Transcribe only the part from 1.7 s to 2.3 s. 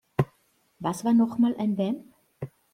Vamp?